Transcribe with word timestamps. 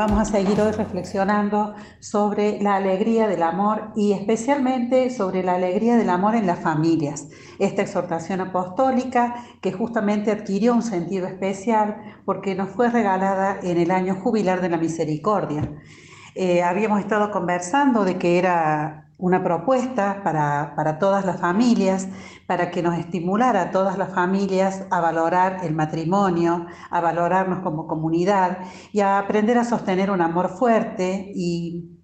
vamos 0.00 0.18
a 0.18 0.24
seguir 0.24 0.58
hoy 0.62 0.72
reflexionando 0.72 1.74
sobre 1.98 2.58
la 2.62 2.76
alegría 2.76 3.28
del 3.28 3.42
amor 3.42 3.92
y 3.94 4.12
especialmente 4.12 5.10
sobre 5.10 5.42
la 5.42 5.56
alegría 5.56 5.96
del 5.96 6.08
amor 6.08 6.36
en 6.36 6.46
las 6.46 6.60
familias. 6.60 7.28
Esta 7.58 7.82
exhortación 7.82 8.40
apostólica 8.40 9.44
que 9.60 9.72
justamente 9.72 10.30
adquirió 10.30 10.72
un 10.72 10.82
sentido 10.82 11.26
especial 11.26 11.98
porque 12.24 12.54
nos 12.54 12.70
fue 12.70 12.88
regalada 12.88 13.58
en 13.62 13.76
el 13.76 13.90
año 13.90 14.14
jubilar 14.14 14.62
de 14.62 14.70
la 14.70 14.78
misericordia. 14.78 15.70
Eh, 16.34 16.62
habíamos 16.62 17.00
estado 17.00 17.30
conversando 17.30 18.02
de 18.02 18.16
que 18.16 18.38
era 18.38 19.09
una 19.20 19.42
propuesta 19.42 20.22
para, 20.24 20.74
para, 20.74 20.98
todas 20.98 21.24
las 21.24 21.40
familias, 21.40 22.08
para 22.46 22.70
que 22.70 22.82
nos 22.82 22.98
estimulara 22.98 23.62
a 23.62 23.70
todas 23.70 23.98
las 23.98 24.12
familias 24.12 24.84
a 24.90 25.00
valorar 25.00 25.58
el 25.62 25.74
matrimonio, 25.74 26.66
a 26.90 27.00
valorarnos 27.00 27.60
como 27.60 27.86
comunidad 27.86 28.58
y 28.92 29.00
a 29.00 29.18
aprender 29.18 29.58
a 29.58 29.64
sostener 29.64 30.10
un 30.10 30.22
amor 30.22 30.48
fuerte 30.50 31.32
y 31.34 32.00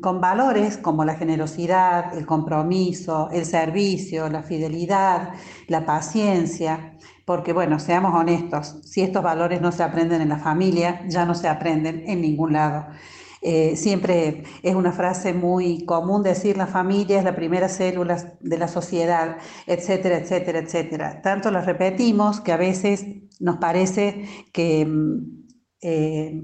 con 0.00 0.20
valores 0.20 0.76
como 0.76 1.04
la 1.04 1.14
generosidad, 1.14 2.16
el 2.16 2.26
compromiso, 2.26 3.28
el 3.32 3.44
servicio, 3.44 4.28
la 4.28 4.42
fidelidad, 4.42 5.34
la 5.68 5.86
paciencia, 5.86 6.96
porque 7.24 7.52
bueno, 7.52 7.78
seamos 7.78 8.14
honestos, 8.14 8.80
si 8.84 9.02
estos 9.02 9.22
valores 9.22 9.60
no 9.60 9.72
se 9.72 9.82
aprenden 9.82 10.20
en 10.20 10.28
la 10.28 10.38
familia, 10.38 11.02
ya 11.08 11.24
no 11.24 11.34
se 11.34 11.48
aprenden 11.48 12.04
en 12.06 12.20
ningún 12.20 12.52
lado. 12.52 12.86
Eh, 13.42 13.74
siempre 13.76 14.44
es 14.62 14.74
una 14.74 14.92
frase 14.92 15.32
muy 15.32 15.84
común 15.86 16.22
decir 16.22 16.58
la 16.58 16.66
familia 16.66 17.18
es 17.18 17.24
la 17.24 17.34
primera 17.34 17.68
célula 17.68 18.36
de 18.40 18.58
la 18.58 18.68
sociedad, 18.68 19.38
etcétera, 19.66 20.18
etcétera, 20.18 20.58
etcétera. 20.58 21.22
Tanto 21.22 21.50
la 21.50 21.62
repetimos 21.62 22.40
que 22.40 22.52
a 22.52 22.58
veces 22.58 23.06
nos 23.40 23.56
parece 23.56 24.26
que 24.52 24.84
mm, 24.84 25.46
eh, 25.82 26.42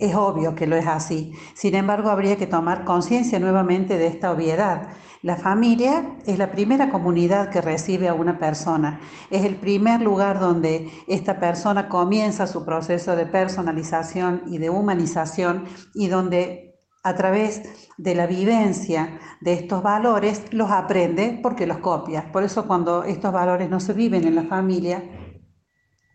es 0.00 0.14
obvio 0.14 0.54
que 0.54 0.66
lo 0.66 0.76
es 0.76 0.86
así. 0.86 1.32
Sin 1.54 1.74
embargo, 1.74 2.10
habría 2.10 2.36
que 2.36 2.46
tomar 2.46 2.84
conciencia 2.84 3.38
nuevamente 3.38 3.96
de 3.98 4.08
esta 4.08 4.32
obviedad. 4.32 4.88
La 5.24 5.36
familia 5.36 6.18
es 6.26 6.36
la 6.36 6.52
primera 6.52 6.90
comunidad 6.90 7.48
que 7.48 7.62
recibe 7.62 8.08
a 8.08 8.12
una 8.12 8.38
persona, 8.38 9.00
es 9.30 9.42
el 9.46 9.56
primer 9.56 10.02
lugar 10.02 10.38
donde 10.38 10.90
esta 11.08 11.40
persona 11.40 11.88
comienza 11.88 12.46
su 12.46 12.62
proceso 12.66 13.16
de 13.16 13.24
personalización 13.24 14.42
y 14.48 14.58
de 14.58 14.68
humanización 14.68 15.64
y 15.94 16.08
donde 16.08 16.78
a 17.02 17.14
través 17.14 17.62
de 17.96 18.14
la 18.14 18.26
vivencia 18.26 19.18
de 19.40 19.54
estos 19.54 19.82
valores 19.82 20.42
los 20.52 20.70
aprende 20.70 21.40
porque 21.42 21.66
los 21.66 21.78
copia. 21.78 22.30
Por 22.30 22.42
eso 22.42 22.66
cuando 22.66 23.02
estos 23.02 23.32
valores 23.32 23.70
no 23.70 23.80
se 23.80 23.94
viven 23.94 24.24
en 24.24 24.34
la 24.34 24.44
familia, 24.44 25.02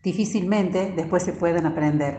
difícilmente 0.04 0.92
después 0.94 1.24
se 1.24 1.32
pueden 1.32 1.66
aprender. 1.66 2.16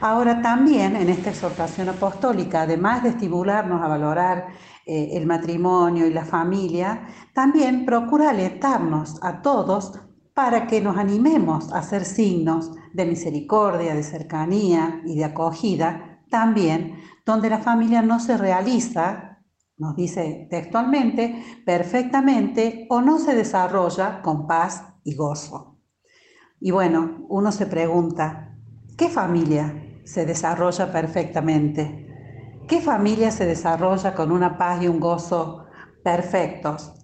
Ahora 0.00 0.42
también 0.42 0.94
en 0.94 1.08
esta 1.08 1.30
exhortación 1.30 1.88
apostólica, 1.88 2.62
además 2.62 3.02
de 3.02 3.10
estimularnos 3.10 3.82
a 3.82 3.88
valorar 3.88 4.48
eh, 4.84 5.10
el 5.12 5.26
matrimonio 5.26 6.06
y 6.06 6.12
la 6.12 6.24
familia, 6.24 7.06
también 7.32 7.86
procura 7.86 8.30
alentarnos 8.30 9.18
a 9.22 9.40
todos 9.40 9.98
para 10.34 10.66
que 10.66 10.82
nos 10.82 10.98
animemos 10.98 11.72
a 11.72 11.82
ser 11.82 12.04
signos 12.04 12.72
de 12.92 13.06
misericordia, 13.06 13.94
de 13.94 14.02
cercanía 14.02 15.00
y 15.06 15.16
de 15.16 15.24
acogida, 15.24 16.20
también 16.28 16.98
donde 17.24 17.48
la 17.48 17.58
familia 17.58 18.02
no 18.02 18.20
se 18.20 18.36
realiza, 18.36 19.38
nos 19.78 19.96
dice 19.96 20.46
textualmente, 20.50 21.62
perfectamente 21.64 22.86
o 22.90 23.00
no 23.00 23.18
se 23.18 23.34
desarrolla 23.34 24.20
con 24.20 24.46
paz 24.46 24.84
y 25.04 25.14
gozo. 25.14 25.78
Y 26.60 26.70
bueno, 26.70 27.24
uno 27.28 27.50
se 27.50 27.66
pregunta, 27.66 28.58
¿qué 28.96 29.08
familia 29.08 29.84
se 30.06 30.24
desarrolla 30.24 30.92
perfectamente? 30.92 32.06
¿Qué 32.68 32.80
familia 32.80 33.30
se 33.30 33.44
desarrolla 33.44 34.14
con 34.14 34.30
una 34.32 34.56
paz 34.56 34.82
y 34.82 34.88
un 34.88 35.00
gozo 35.00 35.66
perfectos? 36.02 36.94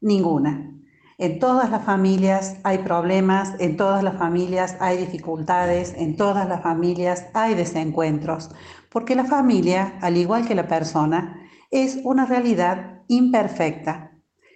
Ninguna. 0.00 0.70
En 1.18 1.38
todas 1.38 1.70
las 1.70 1.84
familias 1.84 2.56
hay 2.64 2.78
problemas, 2.78 3.54
en 3.58 3.76
todas 3.76 4.02
las 4.02 4.16
familias 4.16 4.76
hay 4.80 4.98
dificultades, 4.98 5.94
en 5.96 6.16
todas 6.16 6.48
las 6.48 6.62
familias 6.62 7.26
hay 7.34 7.54
desencuentros, 7.54 8.50
porque 8.88 9.14
la 9.14 9.24
familia, 9.24 9.98
al 10.00 10.16
igual 10.16 10.46
que 10.46 10.54
la 10.54 10.66
persona, 10.66 11.40
es 11.70 12.00
una 12.04 12.24
realidad 12.24 13.02
imperfecta. 13.08 14.12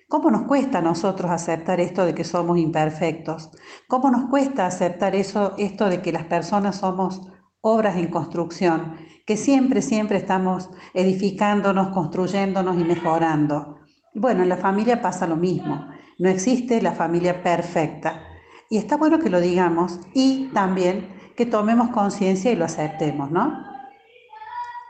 ¿Cómo 0.08 0.30
nos 0.30 0.42
cuesta 0.42 0.78
a 0.78 0.82
nosotros 0.82 1.30
aceptar 1.30 1.80
esto 1.80 2.06
de 2.06 2.14
que 2.14 2.24
somos 2.24 2.58
imperfectos? 2.58 3.50
¿Cómo 3.88 4.10
nos 4.10 4.30
cuesta 4.30 4.66
aceptar 4.66 5.16
eso, 5.16 5.54
esto 5.58 5.88
de 5.88 6.00
que 6.00 6.12
las 6.12 6.24
personas 6.24 6.76
somos 6.76 7.28
obras 7.68 7.96
en 7.96 8.06
construcción, 8.06 8.94
que 9.26 9.36
siempre, 9.36 9.82
siempre 9.82 10.18
estamos 10.18 10.70
edificándonos, 10.94 11.88
construyéndonos 11.88 12.78
y 12.78 12.84
mejorando. 12.84 13.80
Bueno, 14.14 14.44
en 14.44 14.48
la 14.48 14.56
familia 14.56 15.02
pasa 15.02 15.26
lo 15.26 15.34
mismo. 15.34 15.88
No 16.18 16.28
existe 16.28 16.80
la 16.80 16.92
familia 16.92 17.42
perfecta. 17.42 18.22
Y 18.70 18.78
está 18.78 18.96
bueno 18.96 19.18
que 19.18 19.30
lo 19.30 19.40
digamos 19.40 19.98
y 20.14 20.46
también 20.54 21.08
que 21.36 21.44
tomemos 21.44 21.90
conciencia 21.90 22.52
y 22.52 22.56
lo 22.56 22.64
aceptemos, 22.64 23.32
¿no? 23.32 23.64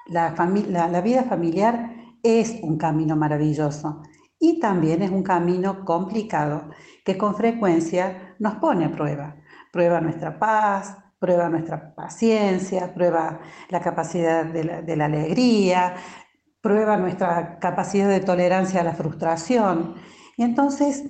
La, 0.08 0.34
la, 0.68 1.00
vida 1.00 1.24
familiar 1.24 1.94
es 2.22 2.58
un 2.62 2.76
camino 2.76 3.16
maravilloso 3.16 4.02
y 4.38 4.60
también 4.60 5.02
es 5.02 5.10
un 5.10 5.22
camino 5.22 5.84
complicado 5.84 6.70
que 7.04 7.16
con 7.16 7.34
frecuencia 7.34 8.36
nos 8.38 8.56
pone 8.56 8.84
a 8.84 8.92
prueba. 8.92 9.36
Prueba 9.72 10.00
nuestra 10.00 10.38
paz, 10.38 10.96
prueba 11.18 11.48
nuestra 11.48 11.94
paciencia, 11.94 12.92
prueba 12.94 13.40
la 13.68 13.80
capacidad 13.80 14.44
de 14.44 14.96
la, 14.96 15.04
alegría, 15.04 15.94
prueba 16.60 16.96
nuestra 16.96 17.58
capacidad 17.58 18.08
de 18.08 18.20
tolerancia 18.20 18.80
a 18.80 18.84
la 18.84 18.94
frustración. 18.94 19.94
Y 20.36 20.42
entonces, 20.42 21.04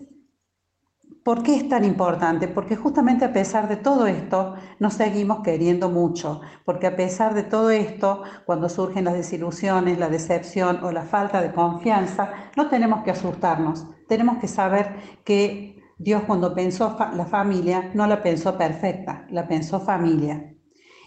¿por 1.25 1.43
qué 1.43 1.57
es 1.57 1.69
tan 1.69 1.85
importante? 1.85 2.47
Porque 2.47 2.77
justamente 2.77 3.25
a 3.25 3.33
pesar 3.33 3.69
de 3.69 3.77
todo 3.77 4.07
esto, 4.07 4.55
nos 4.79 4.95
seguimos 4.95 5.43
queriendo 5.43 5.89
mucho, 5.89 6.41
porque 6.65 6.87
a 6.87 6.95
pesar 6.95 7.35
de 7.35 7.43
todo 7.43 7.71
esto, 7.71 8.23
cuando 8.45 8.69
surgen 8.69 9.05
las 9.05 9.15
desilusiones, 9.15 9.99
la 9.99 10.09
decepción 10.09 10.85
o 10.85 10.93
la 10.93 11.03
falta 11.03 11.43
de 11.43 11.53
confianza, 11.53 12.33
no 12.57 12.69
tenemos 12.69 13.03
que 13.03 13.11
asustarnos, 13.11 13.87
tenemos 14.07 14.39
que 14.39 14.47
saber 14.47 14.95
que 15.25 15.76
Dios 15.99 16.25
cuando 16.27 16.55
pensó 16.55 16.97
la 17.15 17.25
familia 17.25 17.91
no 17.95 18.07
la 18.07 18.23
pensó 18.23 18.57
perfecta, 18.59 19.27
la 19.31 19.49
pensó 19.49 19.81
familia. 19.81 20.55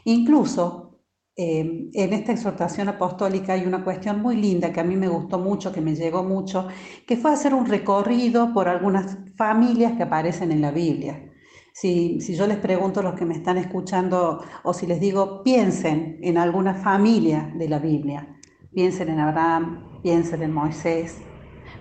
Incluso 0.06 0.90
eh, 1.36 1.90
en 1.94 2.14
esta 2.14 2.32
exhortación 2.32 2.90
apostólica 2.90 3.54
hay 3.54 3.66
una 3.66 3.84
cuestión 3.84 4.22
muy 4.22 4.36
linda 4.36 4.74
que 4.74 4.80
a 4.80 4.84
mí 4.84 4.96
me 4.96 5.08
gustó 5.08 5.38
mucho, 5.38 5.72
que 5.72 5.80
me 5.80 5.96
llegó 5.96 6.24
mucho, 6.24 6.68
que 7.08 7.18
fue 7.18 7.32
hacer 7.32 7.54
un 7.54 7.68
recorrido 7.68 8.52
por 8.54 8.68
algunas 8.68 9.18
familias 9.38 9.94
que 9.94 10.04
aparecen 10.04 10.52
en 10.52 10.62
la 10.62 10.72
Biblia. 10.72 11.32
Si, 11.72 12.20
si, 12.20 12.36
yo 12.36 12.48
les 12.48 12.58
pregunto 12.58 13.00
a 13.00 13.04
los 13.04 13.14
que 13.14 13.26
me 13.26 13.36
están 13.36 13.58
escuchando 13.58 14.44
o 14.64 14.74
si 14.74 14.86
les 14.86 15.00
digo, 15.00 15.44
piensen 15.44 16.18
en 16.22 16.38
alguna 16.38 16.74
familia 16.74 17.54
de 17.56 17.70
la 17.70 17.80
Biblia, 17.80 18.38
piensen 18.74 19.10
en 19.10 19.20
Abraham, 19.20 20.02
piensen 20.02 20.42
en 20.42 20.52
Moisés, 20.52 21.20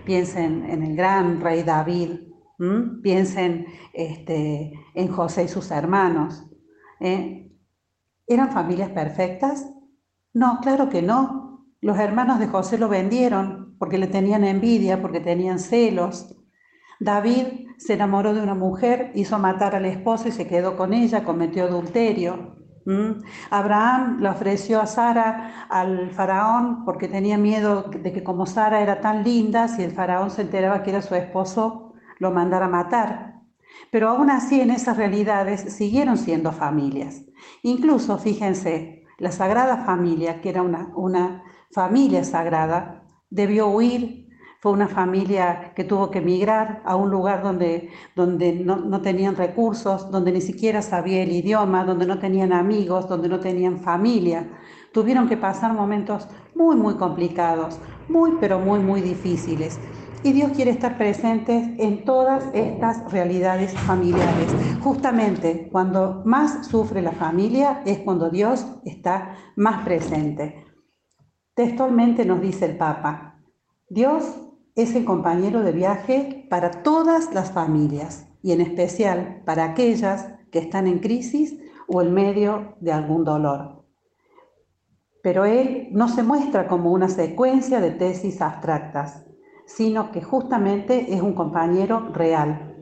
piensen 0.05 0.69
en 0.69 0.83
el 0.83 0.95
gran 0.95 1.41
rey 1.41 1.63
David, 1.63 2.28
Piensen 3.01 3.67
este, 3.93 4.73
en 4.93 5.07
José 5.07 5.43
y 5.43 5.47
sus 5.47 5.71
hermanos. 5.71 6.45
¿eh? 6.99 7.51
¿Eran 8.27 8.51
familias 8.51 8.89
perfectas? 8.89 9.71
No, 10.33 10.59
claro 10.61 10.89
que 10.89 11.01
no. 11.01 11.65
Los 11.81 11.97
hermanos 11.97 12.39
de 12.39 12.47
José 12.47 12.77
lo 12.77 12.89
vendieron 12.89 13.75
porque 13.79 13.97
le 13.97 14.07
tenían 14.07 14.43
envidia, 14.43 15.01
porque 15.01 15.21
tenían 15.21 15.59
celos. 15.59 16.35
David 16.99 17.45
se 17.77 17.93
enamoró 17.93 18.33
de 18.33 18.41
una 18.41 18.55
mujer, 18.55 19.11
hizo 19.15 19.39
matar 19.39 19.75
al 19.75 19.85
esposo 19.85 20.27
y 20.27 20.33
se 20.33 20.47
quedó 20.47 20.75
con 20.75 20.93
ella, 20.93 21.23
cometió 21.23 21.63
adulterio. 21.63 22.57
Abraham 23.51 24.19
le 24.19 24.29
ofreció 24.29 24.81
a 24.81 24.87
Sara 24.87 25.67
al 25.69 26.09
faraón 26.11 26.83
porque 26.85 27.07
tenía 27.07 27.37
miedo 27.37 27.83
de 27.83 28.11
que 28.11 28.23
como 28.23 28.45
Sara 28.45 28.81
era 28.81 28.99
tan 28.99 29.23
linda, 29.23 29.67
si 29.67 29.83
el 29.83 29.91
faraón 29.91 30.31
se 30.31 30.41
enteraba 30.41 30.81
que 30.81 30.89
era 30.89 31.01
su 31.01 31.13
esposo, 31.15 31.88
lo 32.19 32.31
mandara 32.31 32.65
a 32.65 32.69
matar. 32.69 33.41
Pero 33.91 34.09
aún 34.09 34.29
así 34.29 34.61
en 34.61 34.71
esas 34.71 34.97
realidades 34.97 35.61
siguieron 35.73 36.17
siendo 36.17 36.51
familias. 36.51 37.23
Incluso, 37.63 38.17
fíjense, 38.17 39.05
la 39.17 39.31
Sagrada 39.31 39.77
Familia, 39.85 40.41
que 40.41 40.49
era 40.49 40.61
una, 40.61 40.91
una 40.95 41.43
familia 41.71 42.23
sagrada, 42.23 43.03
debió 43.29 43.67
huir. 43.67 44.27
Fue 44.61 44.73
una 44.73 44.89
familia 44.89 45.73
que 45.73 45.85
tuvo 45.85 46.11
que 46.11 46.19
emigrar 46.19 46.81
a 46.83 46.97
un 46.97 47.09
lugar 47.09 47.41
donde, 47.41 47.91
donde 48.13 48.53
no, 48.53 48.75
no 48.75 49.01
tenían 49.01 49.37
recursos, 49.37 50.11
donde 50.11 50.33
ni 50.33 50.41
siquiera 50.41 50.81
sabía 50.81 51.23
el 51.23 51.31
idioma, 51.31 51.85
donde 51.85 52.05
no 52.05 52.19
tenían 52.19 52.51
amigos, 52.51 53.07
donde 53.07 53.29
no 53.29 53.39
tenían 53.39 53.79
familia. 53.79 54.49
Tuvieron 54.91 55.29
que 55.29 55.37
pasar 55.37 55.73
momentos 55.73 56.27
muy, 56.55 56.75
muy 56.75 56.95
complicados, 56.95 57.79
muy, 58.09 58.33
pero 58.41 58.59
muy, 58.59 58.79
muy 58.79 58.99
difíciles. 58.99 59.79
Y 60.21 60.33
Dios 60.33 60.51
quiere 60.51 60.71
estar 60.71 60.97
presente 60.97 61.75
en 61.79 62.03
todas 62.03 62.43
estas 62.53 63.09
realidades 63.09 63.73
familiares. 63.73 64.53
Justamente 64.81 65.69
cuando 65.71 66.23
más 66.25 66.67
sufre 66.67 67.01
la 67.01 67.13
familia 67.13 67.81
es 67.85 67.99
cuando 67.99 68.29
Dios 68.29 68.65
está 68.83 69.37
más 69.55 69.85
presente. 69.85 70.65
Textualmente 71.53 72.25
nos 72.25 72.41
dice 72.41 72.65
el 72.65 72.77
Papa, 72.77 73.41
Dios 73.87 74.25
es 74.75 74.93
el 74.95 75.05
compañero 75.05 75.61
de 75.61 75.71
viaje 75.71 76.47
para 76.49 76.83
todas 76.83 77.33
las 77.33 77.51
familias 77.51 78.27
y 78.41 78.51
en 78.51 78.61
especial 78.61 79.41
para 79.45 79.63
aquellas 79.63 80.33
que 80.51 80.59
están 80.59 80.87
en 80.87 80.99
crisis 80.99 81.57
o 81.87 82.01
en 82.01 82.13
medio 82.13 82.75
de 82.81 82.91
algún 82.91 83.23
dolor. 83.23 83.85
Pero 85.23 85.45
Él 85.45 85.89
no 85.91 86.07
se 86.07 86.23
muestra 86.23 86.67
como 86.67 86.91
una 86.91 87.09
secuencia 87.09 87.79
de 87.81 87.91
tesis 87.91 88.41
abstractas, 88.41 89.25
sino 89.69 90.11
que 90.11 90.21
justamente 90.21 91.13
es 91.13 91.21
un 91.21 91.33
compañero 91.33 92.09
real, 92.11 92.75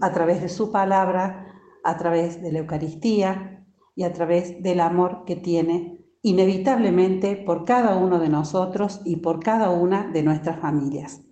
a 0.00 0.12
través 0.12 0.42
de 0.42 0.48
su 0.48 0.72
palabra, 0.72 1.46
a 1.84 1.96
través 1.96 2.42
de 2.42 2.50
la 2.50 2.58
Eucaristía 2.58 3.64
y 3.94 4.02
a 4.02 4.12
través 4.12 4.60
del 4.60 4.80
amor 4.80 5.22
que 5.24 5.36
tiene 5.36 6.04
inevitablemente 6.20 7.36
por 7.36 7.64
cada 7.64 7.96
uno 7.96 8.18
de 8.18 8.28
nosotros 8.28 9.00
y 9.04 9.16
por 9.16 9.38
cada 9.38 9.70
una 9.70 10.08
de 10.08 10.24
nuestras 10.24 10.58
familias. 10.58 11.22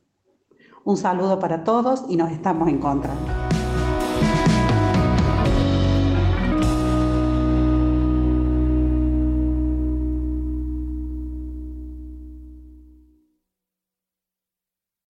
Un 0.85 0.97
saludo 0.97 1.41
para 1.41 1.65
todos 1.65 2.05
y 2.09 2.17
nos 2.17 2.31
estamos 2.31 2.69
encontrando. 2.69 3.50